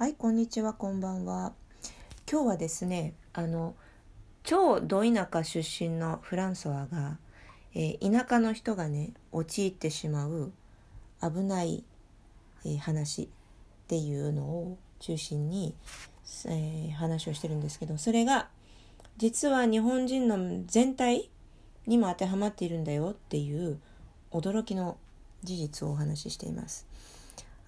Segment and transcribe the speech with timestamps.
[0.00, 1.52] はい、こんにちは、こんばんは。
[2.26, 3.74] 今日はですね、あの、
[4.44, 7.18] 超ど田舎出身のフランソワが、
[7.74, 10.52] えー田舎の人がね、陥ってしまう
[11.20, 11.84] 危ない、
[12.64, 13.28] えー話っ
[13.88, 15.74] ていうのを中心に、
[16.46, 18.48] えー話をしてるんですけど、それが、
[19.18, 21.28] 実は日本人の全体
[21.86, 23.78] にも当てはまっているんだよっていう
[24.30, 24.96] 驚きの
[25.42, 26.86] 事実をお話ししています。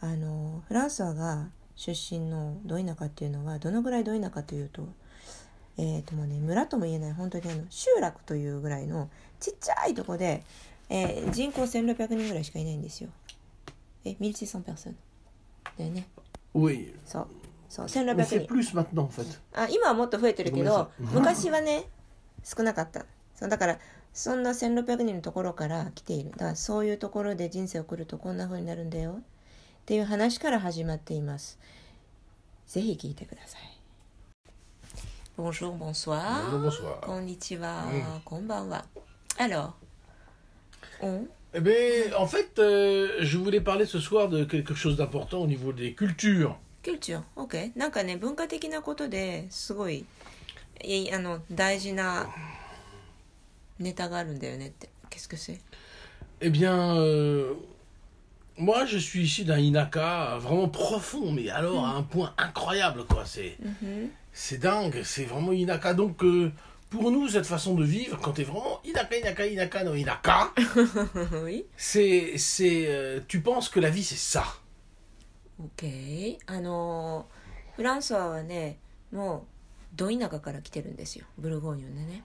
[0.00, 4.86] あのフランスワが出身のど田舎っていうのはどのぐらいど田舎というと,、
[5.78, 9.08] えーともうね、村とも言えない本当にあの集落というぐらいの
[9.40, 10.44] ちっちゃいとこで、
[10.88, 13.10] えー人口1600人ぐらいしかいないんですよ。
[14.04, 14.94] え1600 personnes
[15.78, 16.06] だよね。
[16.54, 17.28] Oui, そう。
[17.68, 18.46] そう mais 1600
[19.08, 19.38] c'est 人。
[19.54, 21.84] あ今はもっと増えてるけど昔はね
[22.44, 23.06] 少なかった。
[23.34, 23.78] そうだから
[24.12, 26.32] そんな1600人のところから来ている。
[26.32, 29.22] だからそういうところで人生を送るとこんな風になるんだよ
[29.82, 31.58] っていう話から始まっています
[32.66, 33.60] ぜひ聞いてください
[35.36, 37.00] Bonjour, bonsoir Bonjour, bonsoir.
[37.00, 38.84] こんにちは、うんこんばんは
[39.38, 39.70] Alors
[41.00, 45.38] on Eh bien, en fait, euh, je voulais parler ce soir de quelque chose d'important
[45.42, 46.54] au niveau des cultures.
[46.82, 50.04] キルチュー OK なんかね文化的なことですごい
[50.82, 52.26] いあの大事な
[53.78, 55.60] ネタがあるんだよねって Qu'est-ce que c'est
[56.40, 57.54] Eh bien, euh,
[58.58, 61.96] moi, je suis issu d'un Inaka vraiment profond, mais alors à mm.
[61.96, 63.24] un point incroyable, quoi.
[63.24, 64.08] Mhm.
[64.32, 65.94] C'est dingue, c'est vraiment Inaka.
[65.94, 66.52] Donc, euh,
[66.90, 70.52] pour nous, cette façon de vivre, quand t'es vraiment Inaka, Inaka, Inaka, no Inaka,
[71.44, 71.64] oui.
[71.76, 72.36] c'est.
[72.88, 74.44] Euh, tu penses que la vie, c'est ça.
[75.58, 75.84] Ok.
[76.46, 77.28] Alors,
[77.78, 78.12] France,
[79.12, 79.46] bon.
[79.94, 82.22] ど田舎から来てるんですよブルゴーニュでね。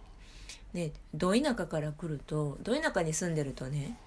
[0.74, 3.98] ねど田舎から来るとど田舎に住んでるとね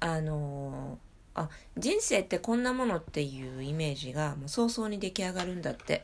[0.00, 6.01] あのー あ、人生ってこんなものっていうイメージがもう早々に出来上がるんだって。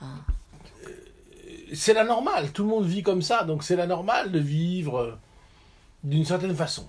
[0.00, 0.22] あ
[1.72, 5.18] c'est la normale, tout le monde vit comme ça, donc c'est la normale de vivre euh,
[6.04, 6.86] d'une certaine façon.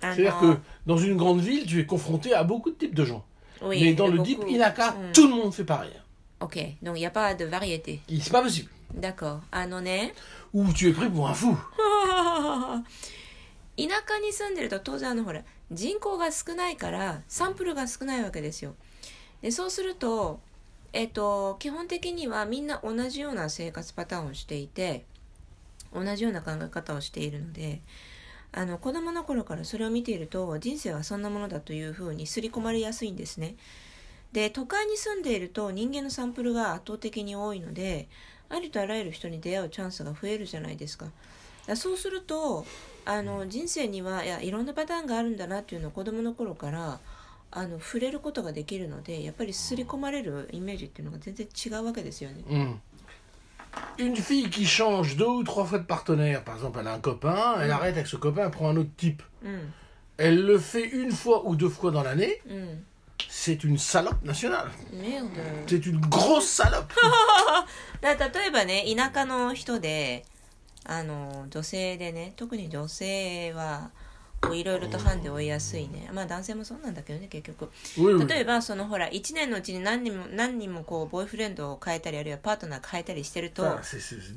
[0.00, 3.04] あ C'est-à-dire que dans une grande ville, tu es confronté à beaucoup de types de
[3.04, 3.24] gens.
[3.62, 5.12] oui, Mais dans le beaucoup- deep inaka, Mm.
[5.12, 5.92] tout le monde fait pareil.
[6.40, 8.00] OK。donc il n'y a pas de variété.
[8.08, 8.70] Et C'est pas possible.
[8.94, 9.40] D'accord。
[9.52, 10.12] あのね、
[10.54, 11.56] Ou tu es pris pour un fou.
[13.76, 18.75] 田舎に住んでると当然あのほら 人口が少ないからサンプルが少ないわけですよ。
[19.41, 20.39] でそうすると
[20.93, 25.05] えっ、と基本的にはみんな同じような生活パターンをしていて
[25.93, 27.81] 同じような考え方をしているので
[28.51, 33.55] あの子供の頃からそれを見ていると人生はそんなものだというふうに刷り込まれやすいんですね。
[34.33, 38.07] で都会に住んでいると人間のサンプルが圧倒的に多いので
[38.49, 41.07] ありとあらゆる人に出会うチャンスが増えるじゃないですか。
[41.67, 42.65] だそうすると
[43.05, 46.99] あの人生にはいやいろんなパターンがあるんだなっていうのを子供の頃から
[47.51, 52.43] あの触れることができるのでやっぱり刷り込まれるイメージっていうのが全然違うわけですよね。
[52.47, 52.75] Mm.
[53.97, 56.99] Une fille qui change deux ou trois fois de partenaire, par exemple, elle a un
[56.99, 59.21] copain, elle arrête avec ce copain, elle prend un autre type.
[59.43, 59.73] うん、
[60.17, 62.83] Elle le fait une fois ou deux fois dans l'année, うん、
[63.29, 64.71] c'est une salope nationale.
[64.93, 65.29] メール
[65.67, 66.93] C'est une grosse salope.
[68.01, 70.25] だ例えばね田舎の人で
[70.85, 73.91] あの女性でね特に女性は
[74.41, 77.69] こういろいろとハンデを負いやすいねまあ男性もそうなんだけどね結局.
[78.27, 83.79] 例えばそのほら1年のうちに何人も何人もこうボーイフレンドを変えたりあるいはパートナー変えたりしてると、Ah,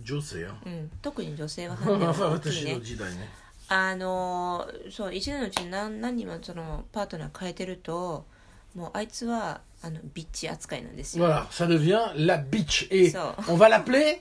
[0.04, 0.54] Joe, c'est, hein.
[0.66, 3.28] うん、特に女性はハンデが enfin, 大きい私ねね。
[3.68, 8.26] あのそう1年のうちに何何人もそのパートナー変えてると
[8.74, 12.86] もうあいつはあのビッチ扱いなんですよ Voilà, ça devient la bitch.
[12.90, 13.10] Et
[13.48, 14.18] on va l'appeler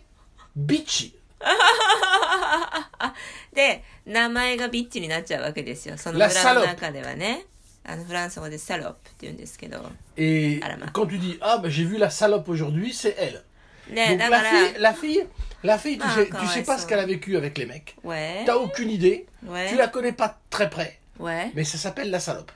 [0.57, 1.13] bitchy.
[3.54, 7.44] で名前がビッチになっちゃうわけですよその La 村の salope 中ではね
[7.84, 9.78] あのフランス語でサロップって言うんですけど
[10.16, 10.91] Et À la main.
[10.92, 13.42] quand tu dis ah bah, j'ai vu la salope aujourd'hui, c'est elle.
[13.91, 15.26] ね Donc だ la から fille, la fille,
[15.62, 16.82] la fille, tu Ah, sais, quand tu sais elle pas sort.
[16.82, 17.97] ce qu'elle a vécu avec les mecs.
[18.04, 19.26] ウェ T'as aucune idée.
[19.47, 20.98] ウェ Tu la connais pas très près.
[21.19, 22.53] ウェ Mais ça s'appelle la salope.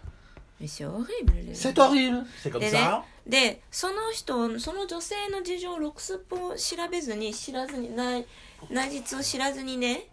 [0.60, 1.32] Mais c'est horrible.
[1.46, 2.24] les- C'est horrible.
[2.42, 3.02] C'est comme でね ça.
[3.26, 8.26] でその人その女性の事情をろくすっぽ調べずに知らずに内
[8.70, 10.06] 内実を知らずにね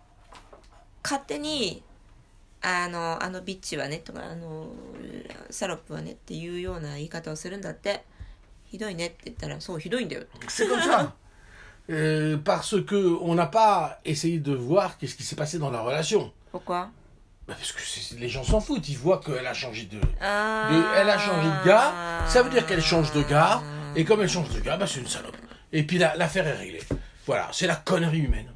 [1.03, 1.83] 勝手に
[2.61, 4.67] あのあのビッチはねとかあの
[5.49, 8.03] サロップはねっていうような言い方をするんだって
[8.65, 11.13] ひどいねって言ったらそうひどいんだよ C'est comme ça.
[11.89, 15.81] Euh, parce que on n'a pas essayé de voir qu'est-ce qui s'est passé dans la
[15.81, 16.31] relation.
[16.51, 16.89] 僕は
[17.47, 18.87] Bah, parce que c'est- les gens s'en foutent.
[18.89, 22.27] Ils voient qu'elle a changé de, あ de- elle a changé de gars.
[22.27, 23.63] Ça veut dire qu'elle change de gars.
[23.95, 25.35] Et comme elle change de gars, bah, c'est une salope.
[25.71, 26.83] Et puis la- l'affaire est réglée.
[27.26, 28.50] Voilà, c'est la connerie humaine.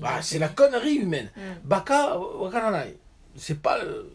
[0.00, 1.30] Bah, c'est la connerie humaine.
[1.36, 1.40] Mm.
[1.64, 2.18] Baka.
[3.36, 4.10] C'est pas le...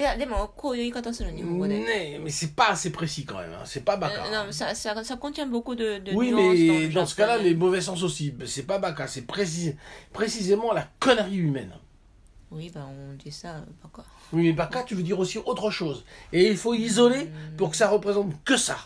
[0.00, 3.64] Ah, mais, c'est pas assez précis quand même, hein.
[3.64, 4.26] c'est pas baka.
[4.26, 6.00] Euh, non, ça, ça, ça, contient beaucoup de.
[6.14, 8.32] oui, mais dans, ce cas-là, les mauvais sens aussi.
[8.46, 9.74] C'est pas baka, c'est précis,
[10.12, 11.72] précisément la connerie humaine.
[12.52, 14.04] Oui, bah on dit ça, baka.
[14.32, 16.04] Oui, mais baka, tu veux dire aussi autre chose.
[16.32, 17.56] Et il faut isoler mm.
[17.56, 18.78] pour que ça représente que ça.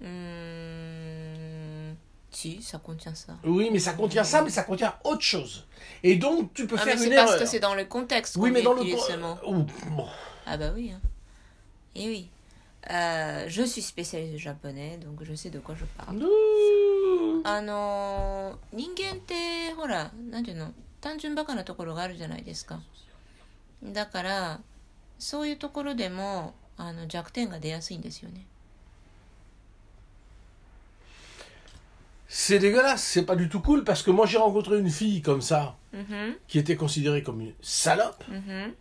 [0.00, 0.39] Mm.
[2.31, 3.37] si, ça contient ça.
[3.45, 5.65] Oui, mais ça contient ça, mais ça contient autre chose.
[6.03, 7.39] Et donc, tu peux Ah, mais faire c'est une parce erreur.
[7.41, 9.37] que c'est dans le contexte Oui, qu'on mais dans le utilise con- ce mot.
[9.47, 10.07] Ouh, bon.
[10.45, 10.91] Ah bah oui.
[10.91, 10.99] Hein.
[11.95, 12.27] Et oui.
[12.91, 16.17] Euh, je suis spécialiste de japonais, donc je sais de quoi je parle.
[16.23, 17.41] Ouh.
[17.47, 22.79] あのー人間ってほらなんていうの単純バカなところがあるじゃないですか
[23.83, 24.59] だから
[25.19, 28.45] そういうところでもあの弱点が出やすいんですよね
[32.32, 35.40] C'est dégueulasse, c'est pas du tout cool parce que moi j'ai rencontré une fille comme
[35.42, 38.22] ça Mhm, qui était considérée comme une salope.
[38.28, 38.72] mhm.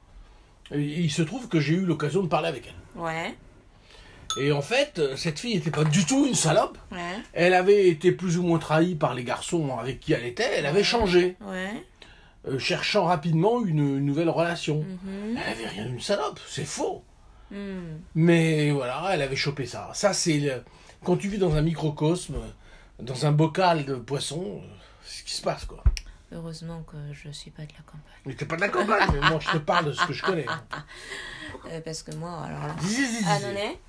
[0.71, 3.01] Et il se trouve que j'ai eu l'occasion de parler avec elle.
[3.01, 3.35] ouais
[4.39, 6.77] Et en fait, cette fille n'était pas du tout une salope.
[6.91, 10.47] ouais Elle avait été plus ou moins trahie par les garçons avec qui elle était.
[10.57, 11.71] Elle avait changé, ouais
[12.47, 14.85] euh, cherchant rapidement une, une nouvelle relation.
[15.03, 17.03] Mhm, Elle avait rien d'une salope, c'est faux.
[17.49, 17.99] mhm.
[18.13, 19.89] Mais voilà, elle avait chopé ça.
[19.95, 20.63] Ça, c'est le-
[21.03, 22.35] quand tu vis dans un microcosme,
[22.99, 24.67] dans un bocal de poisson, euh,
[25.05, 25.83] ce qui se passe, quoi.
[26.31, 29.29] heureusement que je suis pas de la campagne Mais t'es pas de la campagne, mais
[29.29, 30.45] moi je te parle de ce que je connais.
[31.67, 32.75] えー parce que moi alors là
[33.27, 33.79] あのね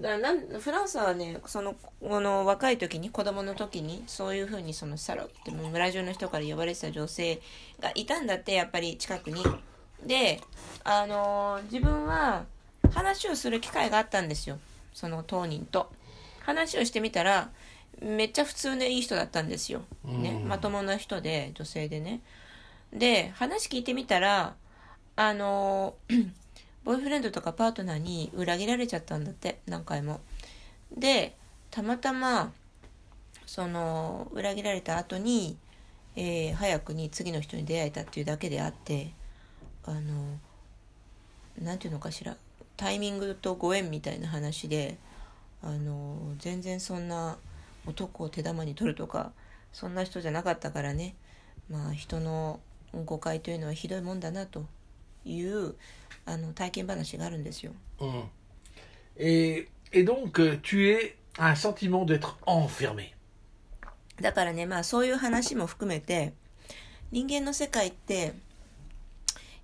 [0.00, 7.40] だなんフランスはねそのこの若い時に子供の時にそういうふうにそのサロってもう村中の人から呼ばれてた女性
[7.80, 9.42] がいたんだってやっぱり近くに
[10.04, 10.40] で
[10.82, 12.44] あのー自分は
[12.92, 14.58] 話をする機会があったんですよ
[14.92, 15.90] その当人と
[16.40, 17.50] 話をしてみたら
[18.02, 20.48] めっちゃ普通でいい人だったんですよ、ね、うん。
[20.48, 22.20] まともな人で女性でね。
[22.92, 24.54] で話聞いてみたら
[25.16, 26.30] あのー
[26.84, 30.20] ボーイフレンドとかパートナーに裏切られちゃったんだって何回も。
[30.96, 31.36] で
[31.70, 32.52] たまたま
[33.46, 35.56] その裏切られた後に、
[36.16, 39.12] えー早くに次の人に出会えたっていうだけであって
[39.84, 40.00] あの
[41.60, 42.36] なんていうのかしら
[42.76, 44.96] タイミングとご縁みたいな話で
[45.62, 47.36] あの全然そんな
[47.86, 49.32] 男を手玉に取るとか
[49.72, 51.14] そんな人じゃなかったからね
[51.70, 52.60] まあ人の
[53.04, 54.66] 誤解というのはひどいもんだなと
[55.24, 55.74] いう
[56.26, 57.72] あの体験話があるんですよ。
[57.98, 58.24] Hum.
[59.16, 63.12] Et, et donc, euh, tu es un sentiment d'être enfermé.
[64.20, 66.32] だからねまあそういう話も含めて
[67.10, 68.34] 人間の世界って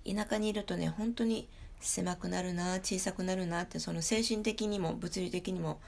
[0.05, 1.47] 田舎にいるとね本当に
[1.79, 5.79] 狭くなるな小さくなるなってその精神的にも物理的にも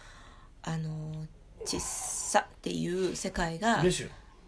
[0.63, 1.25] あの
[1.65, 3.81] 小さっていう世界が.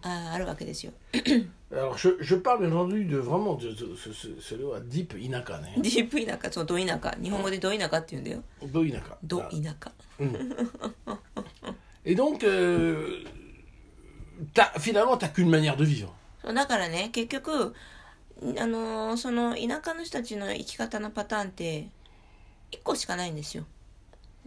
[0.05, 0.91] ああるわけですよ。
[1.71, 5.59] Alors, je, je parle bien entendu de vraiment de, de- ce, ce, ce le deep inaka.
[5.59, 5.73] né.
[5.77, 8.43] ディープ田舎そうど田舎日本語でど田舎って言うんだよ。
[8.61, 9.15] Do inaka.
[9.23, 9.63] ど Voilà.
[9.63, 9.91] 田舎。
[12.05, 13.23] Et donc, euh,
[14.53, 16.13] t'as- finalement, t'as qu'une manière de vivre.
[16.53, 17.73] だからね結局
[18.57, 21.87] あのーその田舎の人たちの生き方のパターンって
[22.71, 23.63] 1個しかないんですよ。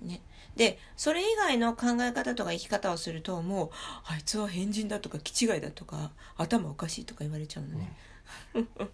[0.03, 0.21] ね、
[0.57, 3.71] でそれ以外の考え方とか生き方をするともう
[4.07, 7.93] あいつは変人だとか気違いだとか頭おかしいとか言われちゃうのね。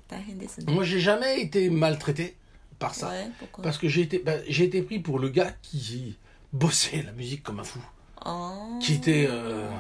[0.09, 0.73] 大変ですね。
[0.73, 2.35] Moi, j'ai jamais été maltraité
[2.79, 3.09] par ça.
[3.09, 3.31] Ouais,
[3.63, 6.19] Parce que j'ai été, bah, j'ai été pris pour le gars qui
[6.53, 7.81] bossait la musique comme un fou.
[8.25, 9.71] あー聞いて euh,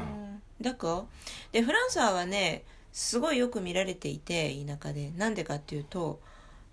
[0.60, 1.04] だから
[1.52, 6.20] でフランサーはねすごいよく見られていて田舎でなんでかっていうと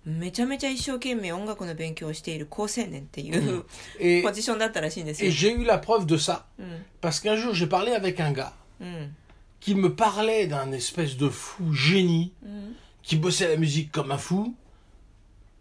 [0.05, 3.65] めちゃめちゃ一生懸命音楽の勉強をしている高青年っていう、
[3.99, 5.31] Et, ポジションだったらしいんです et よ。
[5.33, 6.43] j'ai eu la preuve de ça.
[6.59, 9.15] うん、 Parce qu'un jour, j'ai parlé avec un gars うん、
[9.59, 14.17] qui me parlait d'un espèce de fou génie うん、 qui bossait la musique comme un
[14.17, 14.53] fou.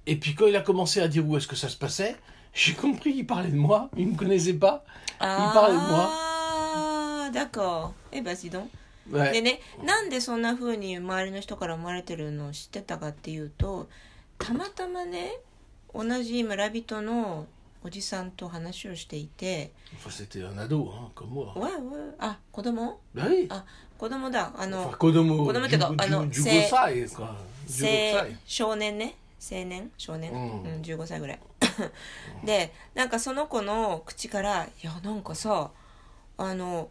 [0.06, 2.16] Et puis quand il a commencé à dire où est-ce que ça se passait,
[2.52, 3.88] j'ai compris qu'il parlait de moi.
[3.96, 4.84] Il ne me connaissait pas.
[5.20, 6.10] Il parlait de moi.
[6.10, 8.70] ああだからえバシドン
[9.10, 9.32] Ouais.
[9.32, 13.88] でねなんでそんな風に周りの人から思われてるのを知ってたかっていうと
[14.39, 15.33] たまたまね
[15.93, 17.45] 同じ村人の
[17.83, 21.45] おじさんと話をしていて Enfin, c'était un ado, hein, comme moi.
[21.57, 21.71] わわ
[22.19, 23.47] あ子供？Bah oui.
[23.49, 23.63] あ
[23.97, 24.51] 子供だ。
[24.57, 27.35] あの Kodomo, Kodomo, du, t'es- ah non, du, du c'est- Gosai, quoi.
[27.67, 28.35] Du せ Gosai.
[28.45, 29.15] 少年ね。
[29.41, 29.89] 青年？
[29.97, 31.39] 少年、ううんん15歳ぐらい。
[32.45, 35.71] でなんかその子の口から「いやなんかさ
[36.37, 36.89] あの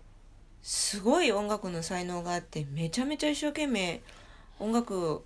[0.63, 4.01] すごい音楽の才能があってめちゃめちゃ一生懸命
[4.59, 5.23] 音楽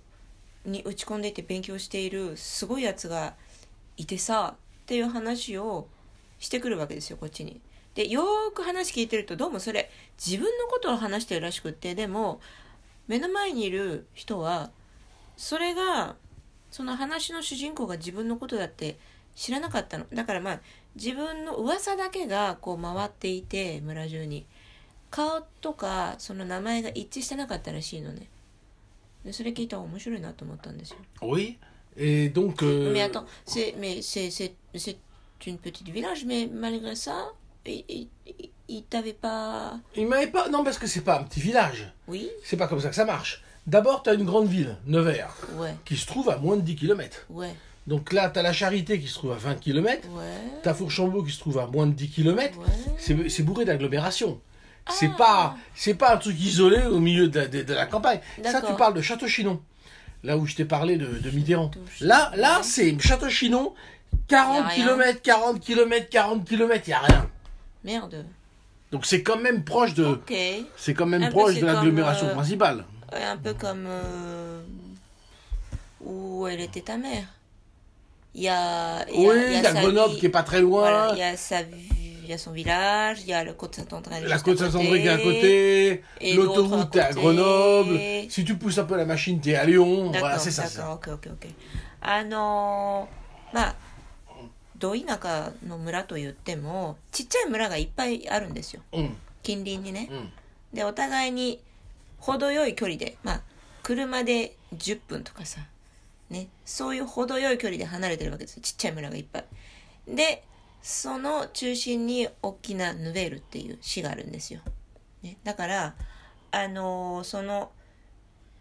[0.65, 3.35] に打ち込んでいて勉強しているすごいやつが
[3.97, 5.87] いてさっていう話を
[6.39, 7.61] してくるわけですよこっちに。
[7.95, 12.41] でよーく話聞いてるとどうもそれ自分のことを話してるらしくってでも
[13.07, 14.71] 目の前にいる人は
[15.37, 16.15] それが
[16.71, 18.97] その話の主人公が自分のことだって
[19.35, 20.59] 知らなかったのだからまあ
[20.95, 24.45] 自分の噂だけがこう回っていて村中に
[25.11, 28.27] 顔とかその名前が一致してなかったらしいのね
[29.24, 31.58] でそれ聞いたら面白いなと思ったんですよ Oui.
[31.96, 32.62] Et donc.
[32.62, 34.96] euh, mais attends c'est mais c'est c'est c'est
[35.46, 37.32] une petite village mais malgré ça
[37.66, 40.48] il, il, il- il t'avait pas Il m'avait pas.
[40.50, 41.90] Non, parce que c'est pas un petit village.
[42.06, 43.42] oui C'est pas comme ça que ça marche.
[43.66, 46.76] D'abord, tu as une grande ville, Nevers, ouais qui se trouve à moins de 10
[46.76, 47.26] km.
[47.30, 47.54] ouais
[47.86, 50.06] Donc là, tu as la Charité qui se trouve à 20 km.
[50.10, 52.58] ouais Tu as Fourchambault qui se trouve à moins de 10 km.
[52.58, 52.66] ouais
[52.98, 54.38] C'est c'est bourré d'agglomérations.
[54.89, 55.17] C'est Ah.
[55.17, 58.19] pas, c'est pas un truc isolé au milieu de la, de- de la campagne.
[58.43, 59.61] Ça, tu parles de Château-Chinon.
[60.23, 61.71] Là où je t'ai parlé de, de Mitterrand.
[62.01, 63.73] Là, là, c'est Château-Chinon,
[64.13, 64.85] Y 40 a rien.
[64.85, 67.29] km, 40 km, 40 km, il n'y a rien.
[67.83, 68.25] merde
[68.91, 70.19] Donc c'est quand même proche de,
[70.77, 72.85] c'est quand même Un peu, proche de l'agglomération euh, principale.
[73.11, 74.61] Un peu comme euh,
[76.01, 77.25] où elle était ta mère.
[78.35, 80.29] Il y a, il y a- Oui, il y y a Grenoble vie- qui est
[80.29, 80.81] pas très loin.
[80.81, 81.89] Voilà, il y a sa vie-
[82.23, 84.21] il y a son village, il y a le côte Saint-André.
[84.21, 86.03] La côte Saint-André qui est à côté.
[86.35, 87.11] l'autoroute à t'es à.
[87.11, 87.99] Grenoble,
[88.29, 90.63] si tu pousses un peu la machine t'es à Lyon, voilà c'est ça.
[90.63, 91.47] d'accord, ok, ok, ok.
[92.05, 93.75] あのーまあ、
[94.77, 98.81] ど田舎の村と言っても、ちっちゃい村がいっぱいあるんですよ。
[98.91, 99.11] Hum,
[99.41, 100.09] 近隣にね。
[100.11, 100.29] hum.
[100.73, 101.61] で、お互いに
[102.17, 103.41] 程よい距離で、まあ、
[103.83, 105.61] 車で10分とかさ、
[106.29, 108.63] ね、そういう程よい距離で離れてるわけですよ。
[108.63, 109.45] ちっちゃい村がいっぱい。
[110.07, 110.43] で、
[110.83, 114.59] その中心に大きなヌベールっていう市があるんですよ。
[115.23, 115.95] ね、だから、
[116.51, 117.71] あのーその、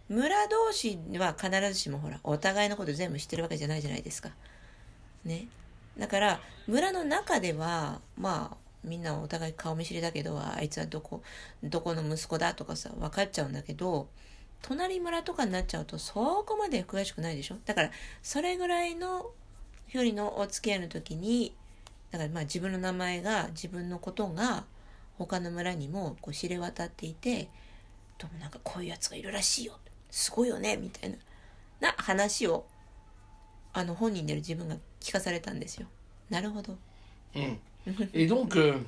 [0.09, 4.31] 村同士は必ずしもほら、お互いのこと全部知ってるわけじゃないじゃないですか。
[5.25, 5.49] ね。
[5.99, 11.23] だから、村の中では、まあ、みんなお互い顔見知りだけど、あいつはどこ、
[11.63, 14.09] どこの息子だとかさ、分かっちゃうんだけど、
[14.61, 17.57] 隣村とかになっちゃうと、そこまで詳しくないでしょ？
[17.65, 17.91] だから、
[18.23, 19.31] それぐらいの
[19.89, 21.55] 距離のお付き合いの時に、
[22.13, 24.65] だからまあ自分の名前が、自分のことが、
[25.19, 27.49] 他の村にもこう知れ渡っていて、
[28.19, 29.79] どうもなんかこういうやつがいるらしいよ。
[30.11, 31.17] すごいよねみたいな、
[31.81, 32.67] な話を、
[33.73, 35.89] あの本人である自分が聞かされたんですよ。
[36.29, 36.77] なるほど。
[37.35, 37.59] hum.
[38.13, 38.85] Et donc, euh,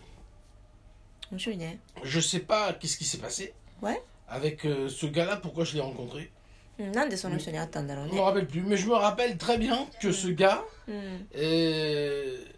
[1.31, 1.81] 面白いね。
[2.05, 6.31] je sais pas qu'est-ce qui s'est passé Ouais avec euh, ce gars-là, pourquoi je l'ai rencontré.
[6.79, 8.21] うんなんでその人に会ったんだろう Je me ね。
[8.23, 11.29] rappelle plus, mais je me rappelle très bien que ce gars, うん。
[11.35, 12.54] euh,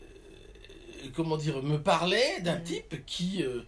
[1.16, 3.62] comment dire, me parlait d'un type qui, euh,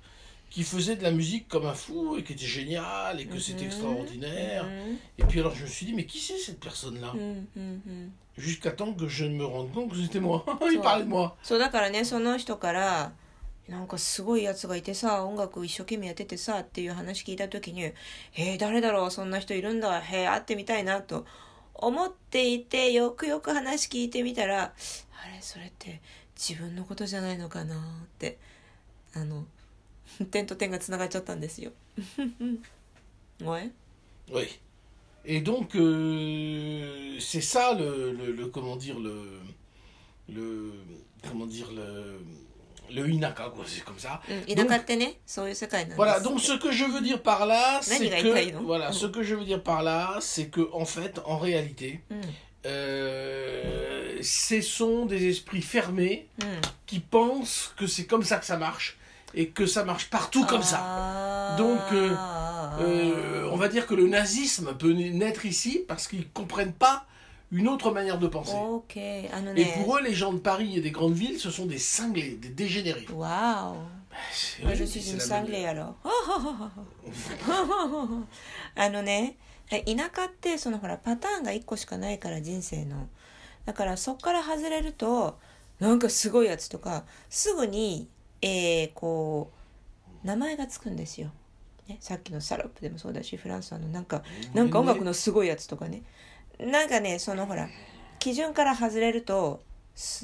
[0.50, 3.65] qui faisait de la musique comme un fou et qui était génial et que c'était
[3.65, 4.65] extraordinaire.
[4.65, 8.13] うん Et puis alors je me suis dit, mais qui c'est cette personne-là うんうんうん。
[8.38, 10.43] Jusqu'à temps que je me rende compte que c'était moi.
[10.63, 10.81] Il Ça.
[10.81, 11.35] parlait de moi.
[11.43, 13.12] そうだからねその人から
[13.69, 17.83] なんかすごいやつがいてさ音楽一生懸命やっててさっていう話聞いた時に「
[18.35, 21.25] えー、誰だろうそんな人いるんだへえ会ってみたいな」と
[21.73, 26.01] 思っていてよくよく話聞いてみたらあれそれって
[26.38, 27.79] 自分のことじゃないのかなっ
[28.19, 28.38] て
[29.13, 29.45] あの
[30.31, 31.71] 点と点がつながっちゃったんですよ。
[33.43, 33.71] おい
[34.31, 34.47] Oui.
[35.25, 39.39] Et donc, euh, c'est ça le, le, le- comment dire, le,
[40.29, 40.73] le,
[41.29, 42.19] comment dire, le,
[42.93, 44.21] le Inaka, quoi, c'est comme ça.
[44.29, 46.01] うん、田舎ってねそういう世界なんです。
[46.01, 48.63] Voilà, donc ce que je veux dire par là, c'est Nani ga itai, que, non
[48.63, 48.93] voilà, Mm.
[48.93, 52.21] ce que je veux dire par là, c'est que, en fait, en réalité, うん、
[52.67, 56.47] euh, ce sont des esprits fermés うん、
[56.85, 58.97] qui pensent que c'est comme ça que ça marche
[59.35, 60.79] et que ça marche partout comme ça.
[60.81, 62.15] あー Donc, euh,
[62.79, 67.05] Euh, on va dire que le nazisme peut naître ici parce qu'ils comprennent pas
[67.51, 68.55] une autre manière de penser.
[68.55, 68.97] OK
[69.31, 71.67] あの Et ね pour eux, les gens de Paris et des grandes villes, ce sont
[71.67, 73.05] des cinglés, des dégénérés.
[73.13, 73.75] わお
[74.31, 75.69] C'est- Moi, oui, je c'est suis une la sanglée manière.
[75.71, 75.95] alors.
[78.75, 79.35] あのね
[79.70, 79.78] 田
[80.14, 83.08] 舎ってそのほらパターンが1個しかないから人生の。
[83.64, 85.38] だからそっから外れると
[85.78, 88.08] なんかすごいやつとかすぐに、
[88.40, 91.30] えーこう名前がつくんですよ、
[91.87, 96.02] ね、さっきのサロップでもそうだしフランスのなんかなんか音楽のすごいやつとかね。
[96.58, 97.68] なんかねそのほら
[98.18, 99.62] 基準から外れると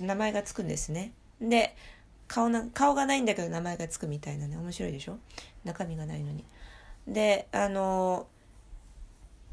[0.01, 1.13] 名前がつくんですね。
[1.41, 1.77] で
[2.27, 4.57] 顔な顔がないんだけど名前がつくみたいなね。
[4.57, 5.19] 面白いでしょ？
[5.65, 6.45] 中身がないのに。
[7.07, 8.27] であの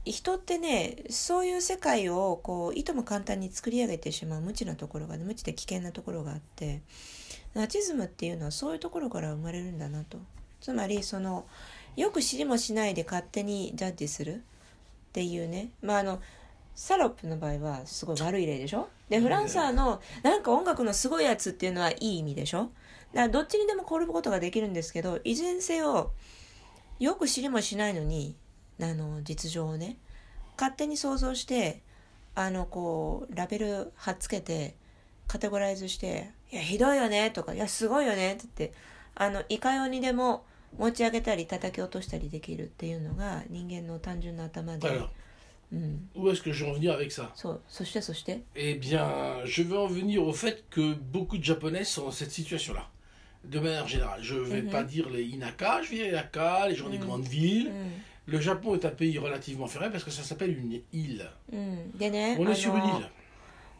[0.06, 6.82] 人ってねそういう世界をこういとも簡単に作り上げてしまう無知なところが無知で危険なところがあって
[7.54, 10.18] ナチズムっていうのはそういうところから生まれるんだなと。
[10.60, 11.46] つまりその
[11.96, 14.40] よく知りもしないで勝手にジャッジするっ
[15.12, 15.72] ていうね。
[15.82, 16.22] まああの
[16.74, 18.88] サロップの場合はすごい悪い例でしょ？
[19.10, 22.60] でフランサーのなんか音楽のすごいやつっていうのはいい意味でしょ？
[22.60, 22.72] だか
[23.14, 26.12] らどっちにでも転ぶことができるんですけどいずれにせよ
[27.00, 28.36] よく知りもしないのに
[28.82, 29.98] あの実情をね
[30.58, 31.82] 勝手に想像して
[32.36, 34.76] あのこうラベル貼っつけて
[35.28, 38.78] カテゴライズして「いやひどいよね」とか「いやすごいよね」って言って
[39.16, 40.44] あのいかようにでも
[40.78, 45.08] 持ち上げたり叩き落としたりできるっていうのが人間の単純な頭で Alors,
[45.74, 49.88] うん、où est-ce que je veux en venir avec ça そうそしてそして Eh bien, je veux en
[49.88, 52.90] venir au fait que beaucoup de Japonais sont dans cette situation-là.
[53.46, 54.70] De manière générale, je ne vais Mhm.
[54.70, 57.06] pas dire les Inaka, je vais dire les Inaka, les gens des Mhm.
[57.08, 57.70] grandes う villes.
[57.70, 61.30] ん Le Japon est un pays relativement fermé parce que ça s'appelle une île.
[61.52, 63.10] うん、でね On あ est sur une の île.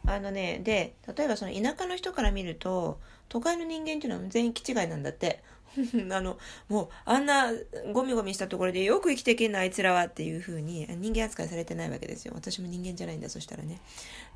[0.06, 5.42] あのねで例えばその田舎の人から見ると都会の人間っていうのは全員気違いなんだって
[6.12, 7.50] あのもうあんな
[7.92, 13.80] ゴミゴミしたところでよく生きていけんなあいつらはっていうふうに人間扱いされてないわけですよ私も人間じゃないんだそしたらね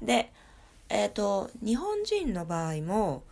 [0.00, 0.30] で
[0.88, 3.24] えっ、と日本人の場合も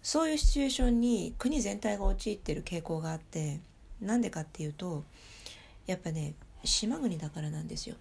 [0.00, 3.58] そういうシチュエーションに国全体が陥ってる傾向があって
[4.00, 5.04] なんでかっていうと
[5.90, 7.96] やっぱね島国だからなんですよ。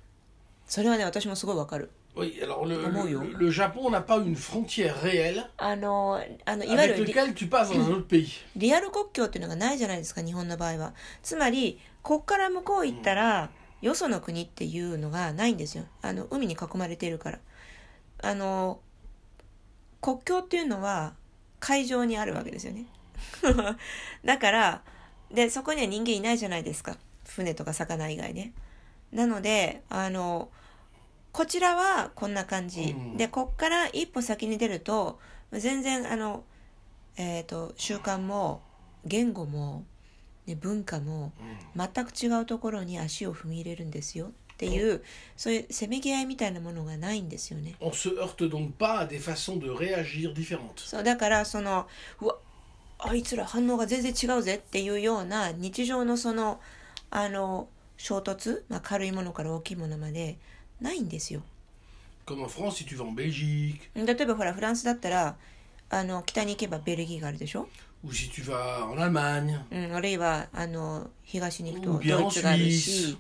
[0.68, 1.90] それはね私もすごいわかる。
[2.16, 7.48] Oui, alors le, le- le Japon n'a pas une frontière réelle あのあのいわゆ avec るリ laquelle tu
[7.50, 8.28] passes dans un autre pays.
[8.56, 10.94] リアル国境っていうのがないじゃないですか日本の場合は。
[11.24, 13.50] つまりこっから向こう行ったら、
[13.82, 15.86] よその国っていうのがないんですよ。
[16.02, 17.40] あの海に囲まれているから。
[18.22, 18.82] あの
[20.02, 21.14] 国境っていうのは
[21.60, 22.86] 海上にあるわけですよね。
[24.26, 24.82] だから
[25.32, 26.98] でそこには人間いないじゃないですか
[27.40, 28.54] 船とか魚以外ね。
[29.12, 30.50] なのであの
[31.32, 33.18] こちらはこんな感じ、うん。
[33.18, 35.20] でこっから一歩先に出ると
[35.52, 36.44] 全然あの
[37.18, 38.62] えー、と習慣も
[39.06, 39.84] 言語も、
[40.46, 41.34] ね、文化も
[41.76, 44.28] 全く違うところに足を踏み入れるんですよ。
[44.28, 45.04] っていう
[45.38, 47.76] そういうせめぎ合いみたいなものがないんですよね。
[47.80, 50.86] On se heurte donc pas à des façons de réagir différentes.
[50.86, 51.88] そうだからその
[52.22, 52.36] うわ
[53.00, 56.60] あいつら反応が全然違うぜっていうような日常のその
[57.12, 60.38] あの衝突、まあ、軽いものから大きいものまで
[60.82, 61.42] ないんですよ。
[62.26, 65.36] Comme en France, si tu vas en Belgique, 例えばほらフランスだったら
[65.90, 67.68] あの北に行けばベルギーがあるでしょ
[68.06, 73.18] ？Ou si tu vas en Allemagne, うん、あるいはあの東に行くとドイツがあるし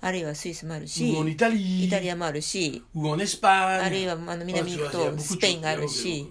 [0.00, 1.04] あるいはスイスもある ou en し
[1.36, 4.06] Italie, イタリアもあるし ou en あるい Espagne.
[4.06, 6.26] はあの南に行く Ah, tu vois, il y a と beaucoup ス de ペイン.があるし.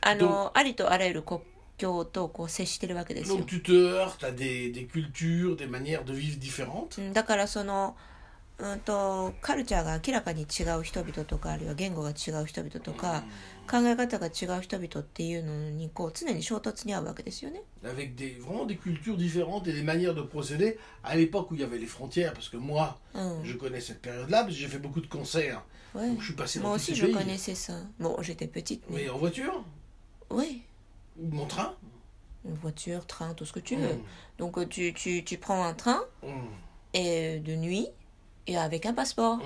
[0.00, 1.40] あのありとあらゆる国
[1.77, 6.99] 境とこう接してるわけですよ Donc tu te heurtes à des, des cultures, des manières de vivre différentes.
[6.99, 7.95] うんだからその
[8.59, 13.23] うんとカルチャーが明らかに違う人々とかあるいは言語が違う人々とか
[13.69, 17.63] 考え方が違う人々っていうのにこう常に衝突に遭うわけですよね。
[17.83, 21.61] Avec des, vraiment des cultures différentes et des manières de procéder à l'époque où il
[21.61, 22.33] y avait les frontières.
[22.33, 25.63] Parce que moi, うん、 je connais cette période-là, parce que j'ai fait beaucoup de concerts.
[25.95, 26.07] Ouais.
[26.09, 27.13] Donc je suis passé Moi dans tous aussi ces je pays.
[27.15, 27.73] connaissais ça.
[27.99, 29.03] Bon, j'étais petite, mais...
[29.05, 29.63] Mais en voiture,
[30.29, 30.61] Oui,
[31.20, 31.74] ou mon train
[32.44, 33.80] Une voiture, train, tout ce que tu mm.
[33.80, 34.00] veux.
[34.38, 36.28] Donc euh, tu, tu, tu, prends un train mm.
[36.94, 37.88] et euh, de nuit
[38.46, 39.42] et avec un passeport mm.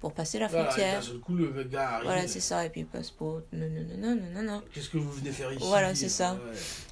[0.00, 1.00] pour passer la frontière.
[1.02, 2.06] Voilà, coup, le gars arrive.
[2.06, 2.64] Voilà, c'est ça.
[2.66, 3.42] Et puis passeport.
[3.52, 4.62] Non, non, non, non, non, non.
[4.72, 5.64] Qu'est-ce que vous venez faire ici?
[5.66, 6.36] Voilà, c'est ça.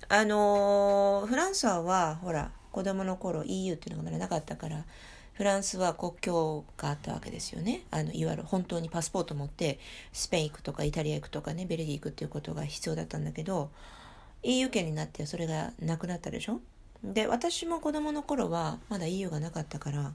[0.09, 4.85] あのフランスはほら子供の頃 EU っていうのがまだなかったから
[5.33, 9.79] フランスは国境があったわけですよねあのいわゆる本当にパスポート持って
[10.13, 13.71] スペイン行くとかイタリア行くとかねベルギー行くっていうことが必要だったんだけど
[14.45, 16.61] EU 圏になってそれがなくなったでしょ？
[17.03, 20.13] で私も子供の頃はまだ EU がなかったから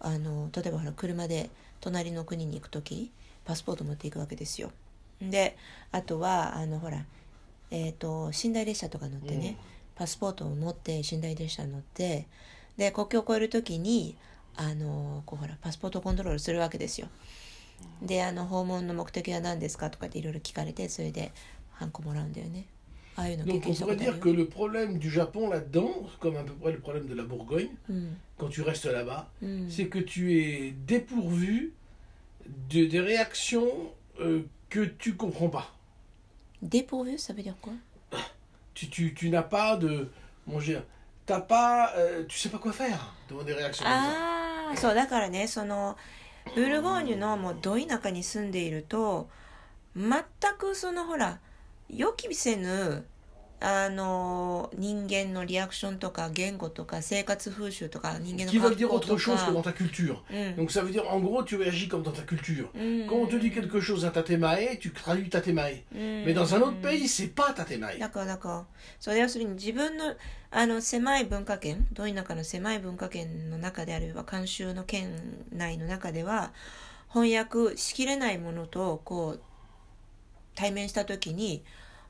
[0.00, 1.50] あの例えばほら車で
[1.80, 3.12] 隣の国に行く時
[3.44, 4.70] パスポート持っていくわけですよ。
[5.20, 5.56] で
[5.92, 7.04] あとはあのほら
[7.70, 9.56] えー、と寝台列車とか乗ってね、
[9.96, 12.26] パスポートを持って寝台列車に乗って
[12.76, 14.16] で国境を越える時に
[14.54, 17.08] あのこうほらパスポートコントロールするわけですよ。
[18.00, 19.90] であの訪問の目的は何ですか？
[19.90, 21.32] とかっていろいろ聞かれてそれで
[21.72, 22.66] ハンコもらうんだよね
[23.15, 26.37] ああいうの経 Donc 験 on したこ pourrait とある dire よ que le problème du Japon là-dedans, comme
[26.37, 29.87] à peu près le problème de la Bourgogne, うん、 quand tu restes là-bas, うん、 c'est
[29.87, 31.73] que tu es dépourvu
[32.69, 33.67] de, des réactions
[34.19, 35.73] euh, que tu comprends pas.
[36.61, 37.73] dépourvu ça veut dire quoi
[38.73, 40.09] Tu, tu, tu n'as pas de.
[40.47, 40.81] Mon Dieu,
[41.25, 41.93] t'as pas.
[41.97, 43.99] euh, tu sais pas quoi faire devant des réactions comme ça.
[43.99, 45.97] ああそうだからねその
[46.55, 49.27] ブルゴーニュのもうど田舎に住んでいると
[49.95, 50.07] 全
[50.57, 51.39] くそのほら
[51.88, 53.04] 予期せぬ
[53.58, 60.16] あの人間のリアクションとか言語とか生活風習とか人間の Qui 格 veulent dire autre chose que か dans ta culture.
[60.30, 62.68] うん、Donc ça veut dire, en gros, tu réagis comme dans ta culture.
[62.74, 65.84] うん、Quand on te dit quelque chose à tatemae, tu traduis tatemae.
[65.94, 67.98] うん Mais dans un autre pays, c'est pas tatemae.
[67.98, 68.64] だからだから
[69.00, 70.14] それ要するに自分の
[70.50, 75.10] あの狭い文化圏ど田舎の狭い文化圏の中であるいは慣習の圏
[75.50, 76.52] 内の中では
[77.08, 79.40] 翻訳しきれないものとこう
[80.56, 81.62] 対面した時に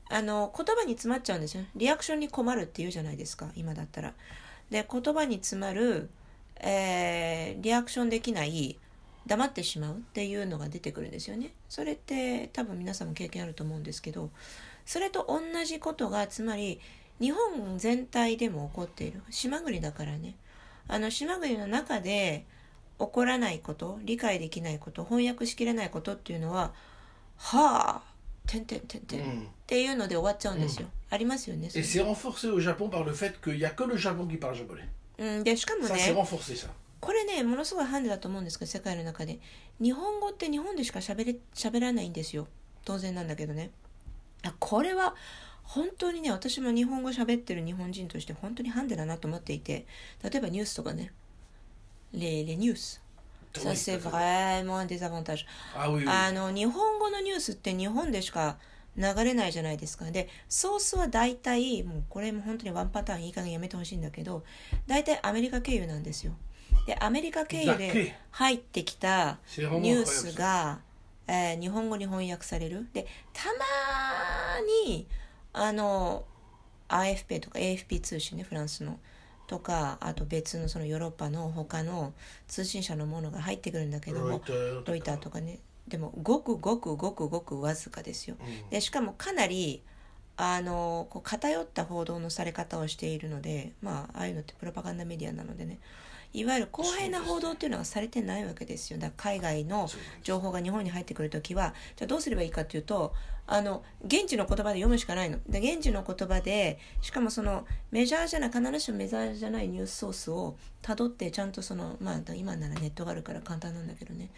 [0.09, 4.15] あの言葉に詰まっちゃうんですよリアクションに困るっていうじゃないですか今だったら。
[4.71, 6.09] で言葉に詰まる、
[6.57, 8.79] えーリアクションできない
[9.27, 11.53] 黙ってしまうっていうのが出てくるんですよね。
[11.69, 14.31] それって多分皆さんも経験あると思うんですけど
[14.85, 16.81] それと同じことがつまり
[17.21, 20.37] 日本全体でも起こっている島国だからね
[20.87, 22.45] あの島国の中で
[22.99, 26.73] 起こらないこと理解できないこと翻訳しきれないことっていうのは
[27.37, 28.03] はあ
[28.47, 29.25] てんてんてんてんっ
[29.67, 34.39] ていうので終わっちゃうんですよ、ありますよね Et c'est renforcé au Japon par le fait qu'il n'y a que le Japon qui
[34.39, 34.89] parle japonais.
[35.19, 36.69] うん、でしかも Ça, c'est ね renforcé, ça.
[37.01, 39.39] これねものすごいハンデだと思うんですけど世界の中で。
[39.81, 42.49] 日本語って日本でしか喋れ喋らないんですよ。
[42.85, 43.71] 当然なんだけどね。
[44.45, 45.15] あこれは
[45.63, 49.87] 本当にね私も日本語喋ってる日本人として本当にハンデだなと思っていて。
[50.23, 51.13] 例えばニュースとかね。
[52.13, 53.03] レレニュース
[53.61, 55.47] ça c'est vraiment un désavantage.
[55.75, 56.09] Ah oui, oui.
[56.09, 58.59] あの日本語のニュースって日本でしか
[58.97, 60.11] 流れないじゃないですか。
[60.11, 64.43] でソースは大体もうこれも本当にワンパターンいい加減やめてほしいんだけど
[64.87, 66.33] 大体アメリカ経由なんですよ。
[66.87, 70.81] でアメリカ経由で入ってきたニュース.が、
[71.27, 72.87] えー日本語に翻訳される。
[72.93, 75.07] でたまに
[75.53, 76.25] あの
[76.89, 78.99] AFP とか AFP 通信ねフランスの
[79.47, 82.13] とかあと別のそのヨーロッパの他の
[82.49, 84.41] 通信社のものが入ってくるんだけども
[84.85, 85.59] ロイターとかね。
[85.89, 88.37] でもごくごくごくごくわずかですよ
[88.71, 89.83] でしかもかなり
[90.37, 95.79] あのこう偏った報道のされ方をしているのでまあああいうのってプロパガンダメディアなのでね
[96.33, 98.99] いわゆる公平な報道っていうのがされてないわけですよ。
[98.99, 99.89] だから海外の
[100.23, 103.15] 情報が日本に入ってくるときはじゃあどうすればいいかっていうと
[103.47, 105.39] あの現地の言葉で読むしかないの。
[105.49, 114.31] で現地の言葉でしかもそのメジャーじゃない必ずしもメジャーじゃないニュースソースをたどってちゃんとそのまあ今ならネットがあるから簡単なんだけどね。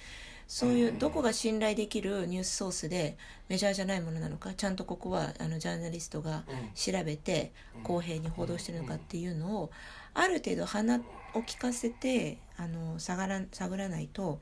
[0.49, 3.19] そういうどこが信頼できるニュースソースで
[3.51, 9.71] メジャーじゃないものなのかちゃんとここはあのジャーナリストが調べて公平に報道してるのかっていうのを
[10.18, 10.98] ある程度鼻
[11.34, 14.40] を聞かせてあの探ら探らないと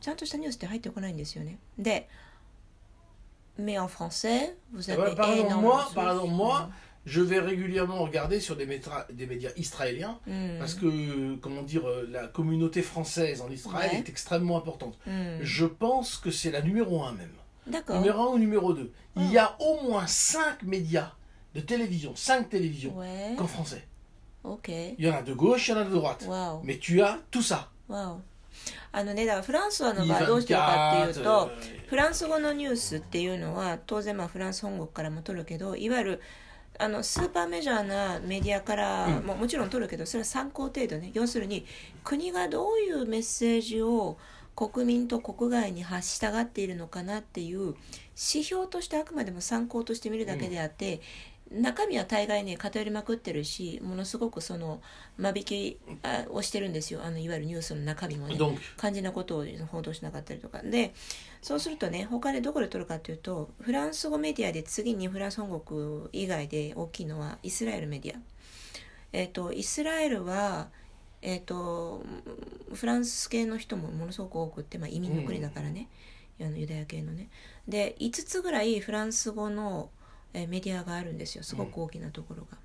[0.00, 1.58] ちゃんとしたニュースって入ってこないんですよね。
[1.78, 2.08] で
[3.58, 6.14] Mais en français, vous Eh avez ben, par exemple, énormément moi, de par sources.
[6.22, 6.70] exemple, moi,
[7.04, 10.58] je vais régulièrement regarder sur des, métra- des médias israéliens Mm.
[10.58, 13.98] parce que, comment dire, euh, la communauté française en Israël Ouais.
[13.98, 14.96] est extrêmement importante.
[15.06, 15.42] Mm.
[15.42, 17.30] Je pense que c'est la numéro un même.
[17.66, 18.00] D'accord.
[18.00, 18.90] Numéro un ou numéro 2.
[19.16, 19.20] Ah.
[19.22, 21.12] Il y a au moins 5 médias
[21.54, 23.34] de télévision, 5 télévisions Ouais.
[23.36, 23.86] qu'en français.
[24.53, 24.95] OK.
[24.97, 26.25] Il y en a de gauche, il y en a de droite.
[26.27, 26.61] Wow.
[26.63, 27.69] Mais tu as tout ça.
[27.87, 28.21] わお
[28.91, 31.51] あのねだからフランスはの場合どうしてるかっていうと
[31.87, 36.21] フランス語のニュースっていうのは当然まあフランス本国からも取るけどいわゆる
[36.79, 41.65] あのスーパーメジャーなメディアからももちろん取るけどそれは参考程度ね要するに
[42.03, 44.17] 国がどういうメッセージを
[44.55, 50.99] 国民と国外に発したがっているのかなっていう指標としてあくまでも参考として見るだけであって、
[51.51, 54.81] 中身は大概ね偏りまくってるしものすごくその
[55.17, 57.01] 間引きあをしてるんですよ。
[57.03, 58.35] あのいわゆるニュースの中身もね。
[58.77, 60.61] 肝心なことを報道しなかったりとか。
[60.61, 60.93] で
[61.41, 68.19] そうするとね他でどこで取るかっていうとフランス語メディアで次にフランス本国以外で大きいのはイスラエルメディア。
[69.13, 70.67] えっ、とイスラエルは
[71.21, 72.03] えっ、と
[72.73, 75.87] フランス系の人もものすごく多くって、まあ、移民の国だからね、
[76.39, 77.29] あのユダヤ系のね。
[77.67, 79.89] で5つぐらいフランス語の、
[80.36, 82.56] えーメディアがあるんですよすごく大きなところが。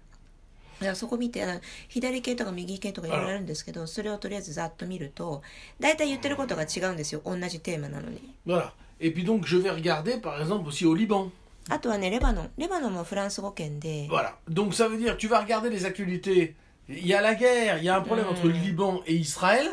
[0.80, 1.60] だからそこ見てあの
[1.90, 5.42] 左系とか右系とかいろいろあるんですけどそれをとりあえずざっと見ると
[5.80, 8.72] 大体言ってることが違うんですよ同じテーマなのに voilà.
[9.00, 11.30] Et puis donc, je vais regarder, par exemple, aussi au Liban.
[11.70, 14.34] あとはねレバノンレバノンもフランス語圏で Voilà.
[14.50, 16.56] Donc, ça veut dire, tu vas regarder les actualités.
[16.90, 19.68] Il y a la guerre, il y a un problème entre le Liban et Israël.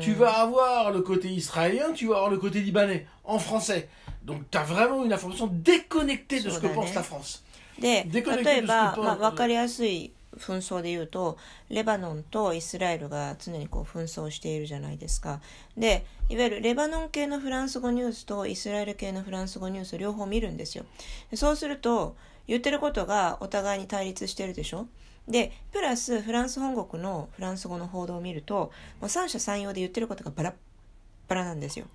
[0.00, 3.88] Tu vas avoir le côté israélien, tu vas avoir le côté libanais, en français.
[4.24, 6.94] Donc, tu as vraiment une information déconnectée de ce que Sur la pense net.
[6.94, 7.42] la France.
[7.79, 11.37] で例えば、でまあ、分かりやすい紛争で言うと
[11.69, 15.39] レバノンとイスラエルが常にこう紛争しているじゃないですか。
[15.77, 20.85] でいわゆるレバノン系のフランス語ニュースとイスラエル系のフランス語ニュース両方見るんですよ。
[21.31, 22.15] でそうすると
[22.47, 24.87] 言ってることがお互いに対立してるでしょ？
[25.27, 30.53] でプラスフランス本国のフランス語の報道を見るともう三者三様で言ってることがバラッ
[31.27, 31.85] バラなんですよ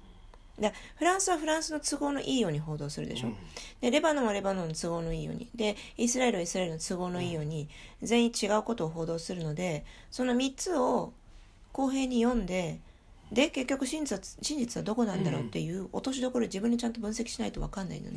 [0.61, 3.33] でフランスはフランスの都合のいいように報道するでしょ、
[3.81, 7.69] でレバノンはレバノンの都合のいいようにでイスラエルはイスラエルの都合のいいように
[8.03, 11.13] 全員違うことを報道するのでその3つを
[11.73, 12.79] 公平に読んで
[13.33, 18.17] で結局真実は真実はどこなんだろうっていう落としどころを自分でちゃんと分析しないと分かんないのね。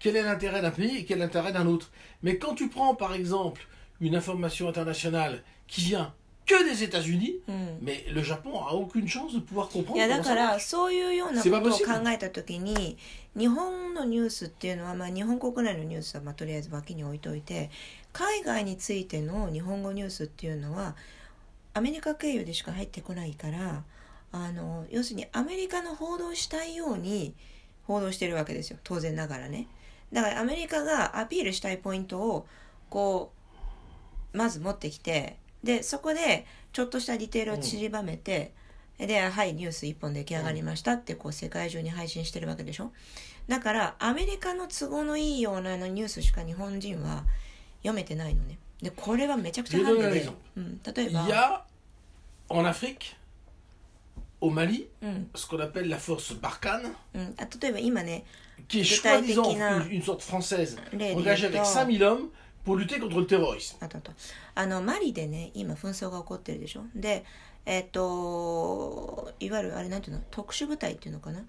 [0.00, 1.90] Quel est l'intérêt d'un pays et quel est l'intérêt d'un autre.
[2.22, 3.66] Mais quand tu prends par exemple
[4.00, 6.14] une information internationale qui vient
[6.48, 7.40] que des États-Unis,
[7.80, 12.96] mais le Japon a aucune chance de pouvoir い comprendre やだから.そういうようなことを考えた時に
[13.36, 17.70] 日本のニュースっていうのは、まあ、日本国内のニュースは、まあ、とりあえず脇に置いといて
[18.12, 20.96] 海外についての日本語ニュースっていうのは
[21.74, 23.84] アメリカ経由でしか入ってこないから
[24.32, 27.34] あの要するにアメリカの報道したいように
[27.86, 28.78] 報道してるわけですよ。
[28.84, 29.66] 当然ながらね。
[30.12, 32.46] だからアメリカがアピールしたいポイントを
[32.90, 33.32] こ
[34.34, 35.36] うまず持ってきて
[35.68, 38.54] でそこでちょっとしたディテールを散りばめて、
[38.96, 42.90] で「はいニュース1本出来上がりました」ってこう世界中に配信してるわけでしょ？
[43.48, 47.24] だからアメリカの都合のいいようなニュースしか日本人は
[47.82, 48.56] 読めてないのね。
[48.80, 50.32] でこれはめちゃくちゃ反対だよ
[50.96, 51.28] 例えば
[57.60, 58.24] 「」「」「」「・」例えば今ね
[58.56, 58.64] 具
[59.02, 59.84] 体的な
[64.54, 66.82] 「」「」「・」「」「」「」「」「」「」「」「」「」「」「」「」「」「」「」「」「」「」「」「」「」「」「」「」「」「」「」「」「」「」「」「」「」「」「」「」「」「」「」「」「」「」「」「」「」「」「」「」「」「」「」「」「」「」「」「」あのマリでね今紛争が起こってるでしょ？
[66.94, 67.24] で
[67.66, 70.22] えっ、といわゆるあれなんていうの？
[70.30, 71.42] 特殊部隊っていうのかな？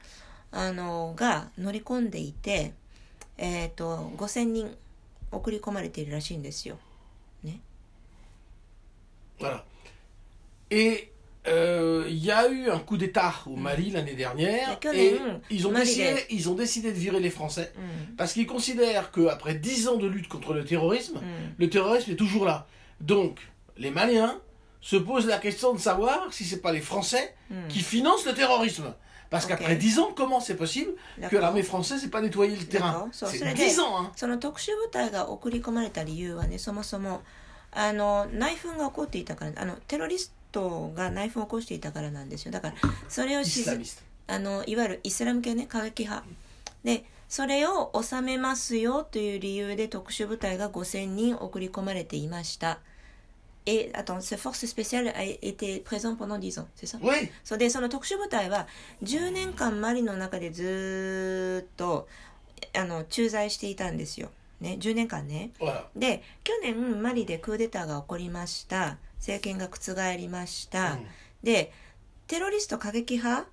[0.52, 2.74] あのが乗り込んでいて
[3.38, 4.76] えっ、と5000人
[5.32, 6.78] 送り込まれているらしいんですよ。
[9.40, 9.64] Voilà.
[10.70, 11.08] Et euh,
[11.47, 15.41] il y a eu un coup d'État au Mali l'année dernière, D'accord, et mm.
[15.51, 17.81] ils ont, Mali, décidé, les- ils ont décidé de virer les Français, う
[18.13, 22.17] ん、 parce qu'ils considèrent qu'après 10 ans de lutte contre le terrorisme, うん、 le terrorisme est
[22.17, 22.67] toujours là.
[23.03, 23.41] Donc,
[23.77, 24.41] les Maliens
[24.81, 28.33] se posent la question de savoir si c'est pas les Français うん、 qui financent le
[28.33, 28.95] terrorisme.
[29.31, 29.51] Parce Ok.
[29.51, 31.41] qu'après 10 ans, comment c'est possible que D'accord.
[31.41, 33.09] l'armée française n'ait pas nettoyé le terrain D'accord.
[33.13, 37.23] So, C'est so, 10 ans, hein その特殊部隊が送り込まれた理由はねそもそも
[37.73, 40.35] あの内紛が起こっていたからあのテロリスト
[40.96, 42.52] が内紛を起こしていたからなんですよ。
[42.52, 42.76] だから
[43.08, 43.66] それをし.
[44.28, 46.26] あのいわゆるイスラム系ね過激派。
[46.84, 52.80] でそれを収めますよという理由で特殊部隊が5000人送り込まれていました。
[53.66, 56.98] Et attends, cette force spéciale a été présente pendant 10 ans, c'est ça?
[57.04, 58.68] Oui, そうでその特殊部隊は
[59.04, 62.08] 10年間マリの中でずーっと
[62.74, 65.52] あの駐在していたんですよ、ね、10年間ね.
[65.96, 71.06] で去年マリでクーデターが起こりました政権が覆りました、Mm.
[71.44, 71.72] で
[72.28, 73.48] テロリスト過激派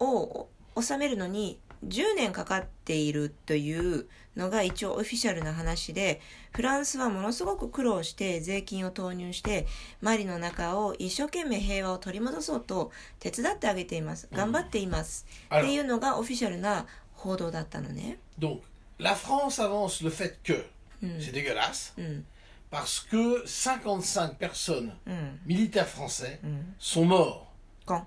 [0.00, 0.48] を
[0.80, 6.20] 収めるのに10年かかっているというのが一応オフィシャルな話で
[6.52, 9.66] フランスはものすごく苦労して税金を投入して
[10.00, 14.28] マリの中を一生懸命平和を取り戻そうと手伝ってあげています。
[14.32, 18.18] 頑張っています、っていうのがオフィシャルな報道だったのね。
[18.38, 18.60] Donc,
[18.98, 20.64] la France avance le fait que
[21.02, 21.10] うん。
[21.18, 22.26] c'est dégueulasse, うん
[22.73, 27.51] parce que 55 personnes うん militaires français うん sont morts
[27.85, 28.05] quand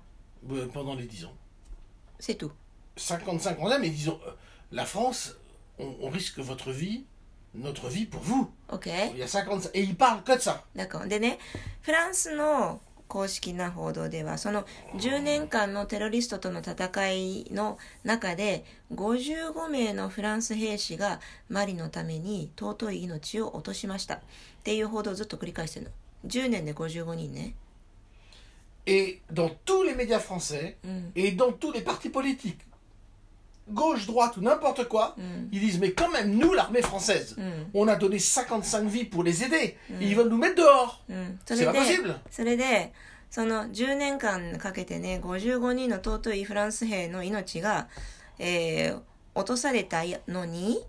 [0.51, 1.33] euh, pendant les 10 ans.
[2.19, 2.51] c'est tout
[2.95, 4.31] 55 ans, mais disons, euh,
[4.71, 5.35] la France,
[5.79, 7.05] on, on risque votre vie,
[7.55, 8.51] notre vie pour vous.
[8.69, 10.63] OK Il y a 55, et ils parlent que de ça.
[10.75, 11.39] だからでね
[11.81, 14.64] フランスの 公式な報道ではその
[14.96, 24.16] 10年間のテロリストとの戦いの中で55名のフランス兵士がマリのために尊い命を落としました。
[24.16, 24.20] っ
[24.62, 25.92] ていう報道をずっと繰り返してるの。
[26.28, 27.54] 10年で55人ね。
[28.86, 31.12] Et dans tous les médias français, うん。
[31.14, 32.56] et dans tous les partis politiques,
[33.72, 37.70] gauche, droite ou n'importe quoi, うん ils disent, mais quand même, nous, l'armée française, うん
[37.74, 41.02] on a donné 55 vies pour les aider, et ils veulent nous mettre dehors.
[41.46, 42.14] C'est れ pas で possible.
[43.30, 47.88] その10年間かけてね55人の尊いフランス兵の命が、
[48.38, 49.00] えー
[49.34, 50.80] 落とされたのに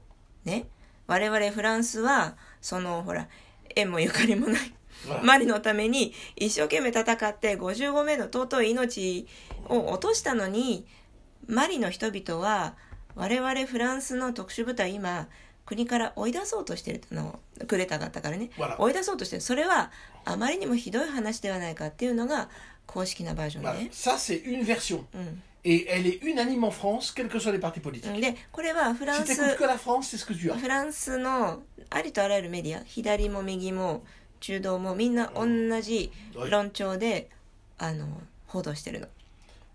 [0.43, 0.65] ね
[1.05, 3.27] 我々フランスはそのほら
[3.75, 4.73] 縁もゆかりもない.
[5.23, 9.27] マリのために一生懸命戦って55名の尊い命
[9.67, 10.85] を落としたのに
[11.49, 12.75] マリの人々は
[13.15, 15.27] 我々フランスの特殊部隊今
[15.65, 18.75] 国から追い出そうとしてるのクーデターがあったからね Voilà.
[18.77, 19.91] 追い出そうとしてるそれは
[20.25, 22.49] あまりにもひどい話ではないかっていうのが
[22.85, 23.73] 公式なバージョン Voilà.
[23.79, 23.89] ね。
[23.91, 25.03] Ça, c'est une version.
[25.15, 28.19] うん、Et elle est unanime en France, quels que soient les partis politiques.
[28.21, 30.55] でこれはフラ Si ン tu que la France, c'est ce que tu as.
[30.55, 34.03] フランスのありとあらゆるメディア左も右も
[34.39, 35.45] 中道もみんな同
[35.81, 36.11] じ
[36.49, 37.29] 論調で、
[37.79, 38.07] あの
[38.47, 39.07] 報道してるの。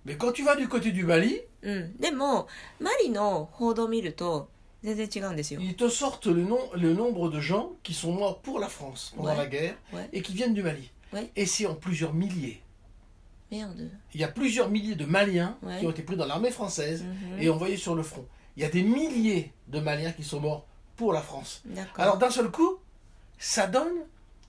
[0.06, 2.47] Mais quand tu vas du côté du Mali, うん、でも
[2.79, 4.49] マリの報道を見ると
[4.83, 5.59] 全然違うんですよ。
[5.61, 9.13] ils te sortent le, nom, le nombre de gens qui sont morts pour la France
[9.15, 9.37] pendant Ouais.
[9.37, 10.09] la guerre Ouais.
[10.13, 10.89] et qui viennent du Mali.
[11.11, 11.29] Ouais.
[11.35, 12.61] Et c'est en plusieurs milliers.
[13.51, 13.89] Merde.
[14.13, 15.79] Il y a plusieurs milliers de Maliens Ouais.
[15.79, 17.41] qui ont été pris dans l'armée française Mhm.
[17.41, 18.25] et envoyés sur le front.
[18.55, 21.61] Il y a des milliers de Maliens qui sont morts pour la France.
[21.65, 21.99] D'accord.
[22.03, 22.77] Alors d'un seul coup,
[23.37, 23.93] ça donne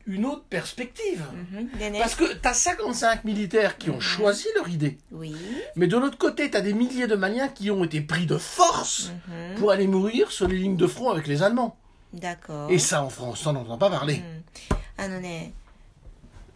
[0.06, 1.22] une autre perspective.
[1.54, 4.98] うんでね、 Parce que tu as 55 militaires qui ont choisi leur idée.
[5.12, 5.36] oui.
[5.76, 8.38] Mais de l'autre côté, tu as des milliers de Maliens qui ont été pris de
[8.38, 11.76] force うん pour aller mourir sur les lignes de front avec les Allemands.
[12.12, 12.70] D'accord.
[12.70, 14.16] Et ça, en France, on n'en entend pas parler.
[14.16, 14.44] うん
[14.96, 15.52] あのね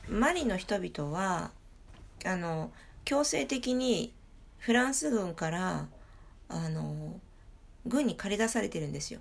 [0.09, 1.51] マリの人々は
[2.27, 2.71] あの
[3.07, 4.13] 強制的に
[4.59, 5.87] フランス軍から
[6.51, 7.19] あの
[7.87, 9.21] 軍に駆り出されてるんですよ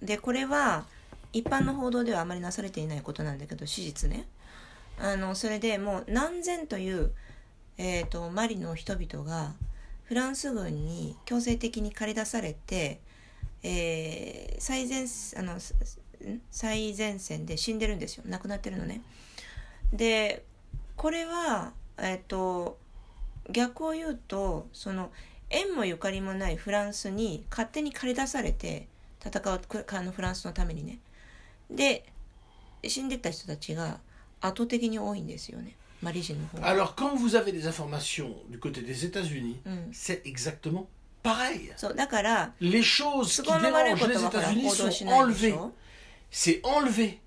[0.00, 0.84] でこれは
[1.33, 4.27] 一般の報道ではあまりなされていないことなんだけど史実ね
[4.99, 7.11] あのそれでもう何千という、
[7.77, 9.53] えー、とマリの人々が
[10.05, 13.01] フランス軍に強制的に駆り出されて、
[13.61, 15.05] えー最前
[15.37, 15.59] あの
[16.49, 19.01] 最前線で死んでるんですよ亡くなってるのね。
[19.93, 20.43] で
[20.95, 22.77] これは、えっと
[23.49, 25.11] 逆を言うとその
[25.49, 28.87] 縁もゆかりもないフランスに勝手に駆り出されて
[29.23, 30.99] 戦うあのフランスのためにね。
[31.70, 32.04] で
[32.86, 34.00] 死んでった人たちが
[34.40, 36.68] 圧倒的に多いんですよねマリ人の方が。
[36.68, 39.92] Alors, quand vous avez des informations du côté des États-Unis, Mm.
[39.92, 40.86] c'est exactement
[41.22, 41.72] pareil.
[41.76, 45.54] そうだから Les choses 都 qui 合の悪い dérangent こと les はほら États-Unis 報道し sont ないでし enlevées.
[45.56, 45.72] ょ。
[46.32, 47.18] C'est enlevé.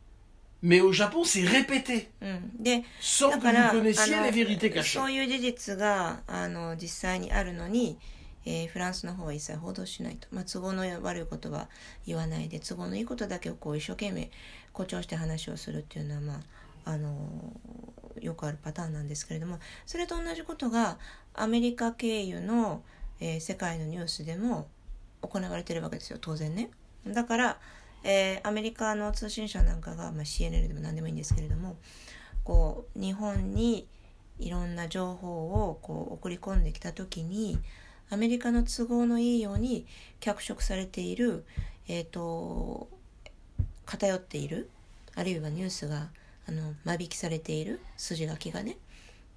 [0.63, 2.07] Mais au Japon, c'est répété.
[2.21, 4.99] うん、で Sans だ que から vous connaissiez あの les vérités cachées.
[4.99, 7.97] そういう事実があの実際にあるのに、
[8.44, 11.68] えーフランスの方は一切報道しないと、まあ、都合の悪いことは
[12.06, 14.30] 言わないで都合のいいことだけをこう一生懸命
[14.72, 16.34] 誇張して話をするっていうのは、ま
[16.84, 17.52] あ、あの
[18.20, 20.98] よくあるパターンなんですけれどもそれと同じことが
[21.34, 22.82] アメリカ経由の、
[23.20, 24.68] えー世界のニュースでも
[25.20, 26.70] 行われてるわけですよ当然ね。
[27.06, 27.58] だから、
[28.04, 31.76] えーアメリカの通信社なんかが、まあ、CNN でも何でもいいんですけれども
[32.44, 33.86] こう日本に
[34.38, 37.58] いろんな情報をこう送り込んできた時に
[38.10, 39.86] アメリカの都合のいいように
[40.18, 41.44] 脚色されている、
[41.88, 42.88] えー、と
[43.86, 44.68] 偏っている
[45.14, 46.08] あるいはニュースが
[46.48, 48.76] あの間引きされている筋書きがねっ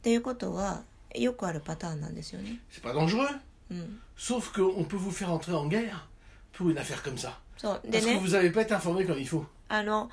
[0.02, 0.84] ていうことは
[1.16, 2.60] よくあるパターンなんですよね。
[2.72, 3.40] C'est pas dangereux.
[3.72, 6.08] うん、Sauf qu'on peut vous faire entrer en guerre
[6.52, 7.34] pour une affaire comme ça.
[7.58, 9.46] そうで Parce ね que vous n'avez pas été informé comme il faut.
[9.70, 10.10] あの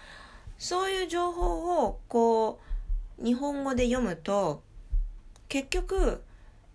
[0.59, 2.61] そういう情報をこ
[3.19, 4.63] う日本語で読むと
[5.49, 6.23] 結局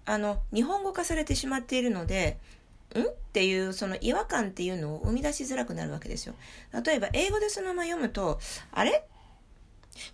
[0.05, 2.37] あの日本語化されてしまっているので
[2.95, 3.01] ん？
[3.01, 6.35] っていうその違和感っていうのを生み出しづらくなるわけですよ。
[6.85, 8.39] 例えば英語でそのまま読むと
[8.71, 9.03] あれ？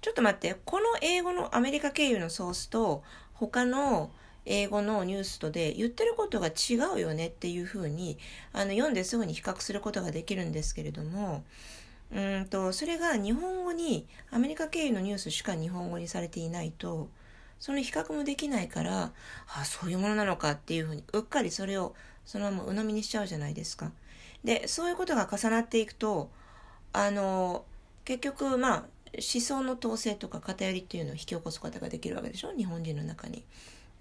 [0.01, 4.11] ちょっと待ってこの英語のアメリカ経由のソースと他の
[4.45, 7.27] 英語のニュースとで言ってることが違うよね？
[7.27, 8.17] っていうふうに
[8.53, 11.43] あの読んですぐに比較することができるんですけれども
[12.11, 17.09] うんとそれが日本語にアメリカ経由のニュースしか日本語にされていないと
[17.61, 19.13] その比較もできないから
[19.47, 21.95] あそういうものなのかっていうふうにうっかりそれを
[22.25, 23.91] そのまま鵜呑みにしちゃうじゃないですか。
[24.43, 26.29] でそういうことが重なっていくと
[26.91, 27.63] あの
[28.03, 28.77] 結局まあ
[29.13, 32.51] 思想の統制とか偏りっていうのを引き起こすことができるわけでしょ？
[32.57, 33.45] 日本人の中に。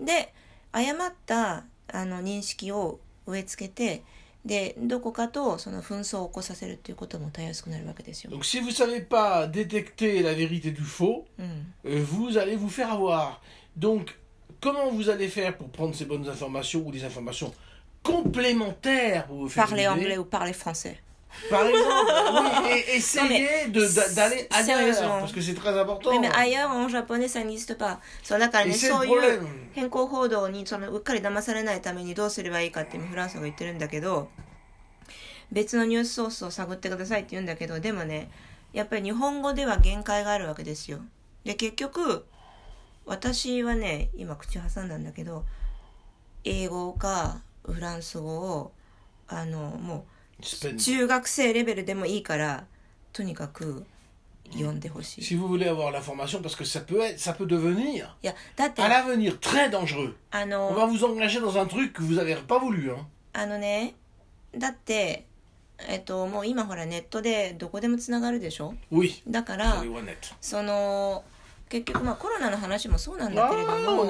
[0.01, 0.33] で
[0.73, 4.03] 誤ったあの認識を植え付けて
[4.46, 8.32] でどこかとその紛争を起こさせるっていうこともたやすくなるわけですよ。
[8.32, 12.56] Donc si vous ne savez pas détecter la vérité du faux, うん、 euh, vous allez
[12.56, 13.42] vous faire avoir.
[13.76, 14.16] Donc
[14.62, 17.54] comment vous allez faire pour prendre ces bonnes informations ou des informations
[18.04, 20.98] complémentaires pour vous faire parler une idée anglais ou parler français.
[21.49, 23.69] Par exemple, oui, et essayez
[24.15, 26.11] d'aller ailleurs, parce que c'est très important.
[26.11, 29.47] でも ailleurs en japonais ça n'existe pas そうだからねそ le ういう problème.
[29.73, 34.29] 変更報道にそのうっかり騙されないためにどうすればいいかってフランスが言ってるんだけど
[35.53, 38.31] 別のニュースソースを探ってくださいって言うんだけどでもね
[38.73, 40.99] やっぱり日本語では限界があるわけですよ
[41.45, 42.27] で結局
[43.07, 45.45] 私はね今口挟んだんだけど
[46.45, 48.73] 英語かフランス語を
[49.29, 50.05] あのもう
[50.41, 52.65] 中学生レベルでもいいから
[53.13, 53.85] とにかく
[54.53, 58.89] 読んでほしい Si vous voulez avoir l'information, parce que ça peut être, ça peut devenir, いやだって à
[58.89, 60.15] l'avenir, très dangereux.
[60.33, 62.91] あ On の va vous engager dans un truc que vous n'avez pas voulu.
[62.91, 63.07] Hein.
[63.33, 63.95] あのね
[64.57, 65.27] だって
[65.89, 69.83] えっともう今ほらネットでどこでもつながるでしょ Oui, だから.
[70.41, 71.23] その
[71.69, 74.05] 結局まあコロナの話もそうなんだけれど Ah, も.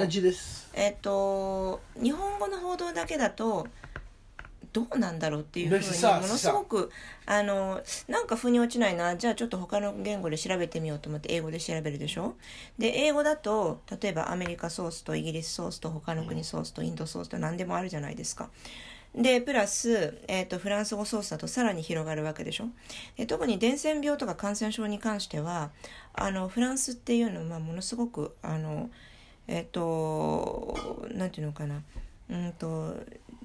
[0.72, 3.68] えっと日本語の報道だけだと
[4.72, 6.90] どうなんだろうっていうふうにものす.ごく
[7.26, 9.16] あのなんか腑に落ちないな。
[9.16, 12.34] じゃあちょっと他の言語で調べてみようと思って英語で調べるでしょ？
[12.78, 18.48] で英語だと例えばアメリカソースとイギリスソースと他の国ソースとインドソースと何でもあるじゃないですか。
[19.12, 22.66] でプラス、えー、とフランス語ソースだとさらに広がるわけでしょ？
[23.16, 25.70] で特に伝染病とか感染症に関しては
[26.14, 28.88] あのフランスっていうのはまあものすごくあの
[29.48, 31.82] えっ、となんていうのかな。
[32.30, 32.94] うんと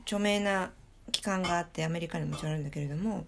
[0.03, 0.69] 著名な
[1.15, 3.25] 機関があってアメリカにもちろんあるんだけれども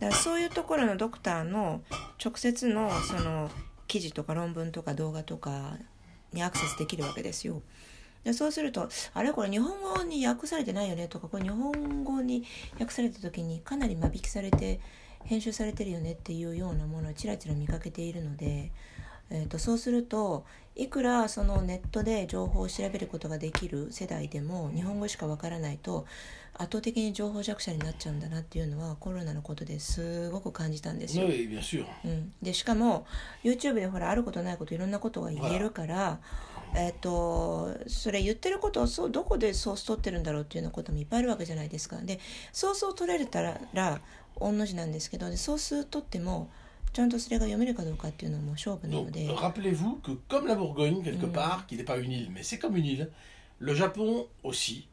[0.00, 1.82] だからそういうところのドクターの
[2.24, 3.50] 直接のその
[3.86, 5.76] 記事とか論文とか動画とか
[6.32, 7.60] にアクセスできるわけですよ。
[8.24, 9.32] でそうするとあれ？
[9.32, 11.08] これ日本語に訳されてないよね？
[11.08, 12.44] とかこれ日本語に
[12.80, 14.80] 訳された時にかなり間引きされて
[15.24, 16.12] 編集されてるよね？
[16.12, 18.72] っていうようなものをちらちら見かけているので、
[19.30, 20.44] えー、とそうすると
[20.74, 26.06] いくらそのネットで情報を調べることができる世代でも日本語しかわからないと
[26.58, 31.26] 圧倒的に情報弱者になっちゃうんだなっていうのはコロナのことですごく感じたんですよ。
[31.26, 33.06] うん、でしかも
[33.44, 36.18] YouTube でほらあることないこといろんなことが言えるから、
[36.74, 41.96] えっ、とそれ言ってることをそうどこでソース取ってるんだろうっていうようなこともいっぱいあるわけじゃないですか。
[41.98, 42.20] で
[42.52, 44.00] ソースを取れたら
[44.36, 46.50] 御の字なんですけどでソース取っても
[46.92, 49.28] ちゃんとそれが読めるかどうかっていうのも勝負なので。
[49.28, 51.32] Rappelez-vous que comme la Bourgogne, quelque Mm.
[51.32, 53.10] part, qui n'est pas une île, mais c'est comme une île,
[53.58, 54.88] le Japon aussi,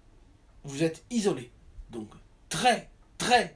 [0.66, 1.52] vous êtes isolé.
[1.92, 2.08] Donc,
[2.50, 2.88] très,
[3.18, 3.56] très,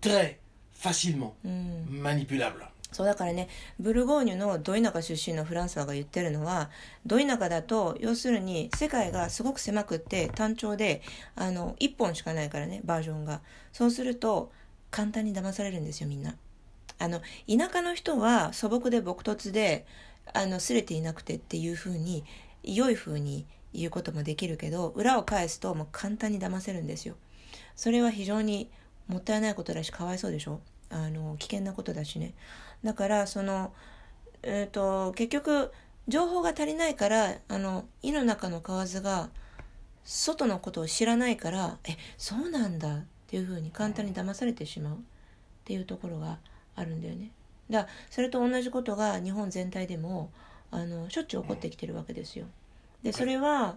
[0.00, 0.38] très
[0.72, 2.68] facilement うん manipulable.
[2.90, 6.70] そうだからねブルゴーニュのド田舎出身のフランスワが言ってるのは
[7.04, 11.02] ド田舎だと要するに世界がすごく狭くって単調で
[11.36, 13.42] あの1本しかないからねバージョンが
[13.72, 14.50] そうすると
[14.90, 16.34] 簡単に騙されるんですよみんな
[16.98, 19.86] あの田舎の人は素朴で朴突で
[20.32, 22.24] あのすれていなくてっていうふうに
[22.64, 27.16] 良いふうに言うこともできるけど裏を返すともう簡単に騙せるんですよ。
[27.76, 28.70] それは非常に
[29.06, 30.60] もったいないことだしかわいそうでしょ？
[30.90, 32.34] あの危険なことだしね。
[32.82, 33.72] だからその、
[34.42, 35.72] えー、と結局
[36.08, 39.30] 情報が足りないからあの胃の中の蛙が
[40.04, 44.94] 外のことを知らないからえそうなんだっていうふうに簡単に騙されてしまう。
[44.96, 44.98] っ
[45.68, 46.38] ていうところが
[46.76, 47.30] あるんだよね。
[47.68, 50.30] だそれと同じことが日本全体でも
[50.70, 52.46] あのしょっちゅう起こってきてるわけですよ。
[53.02, 53.76] でそれは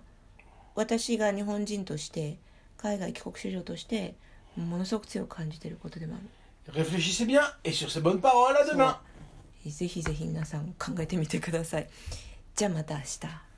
[0.76, 2.38] 私が日本人として
[2.78, 4.16] 海外帰国子女として
[4.56, 6.26] ものすごく強く感じてることでもある
[6.74, 8.98] Réfléchissez bien et sur ces bonnes paroles, à demain
[9.66, 11.90] ぜひぜひ皆さん考えてみてください。
[12.56, 13.51] じゃあまた明日。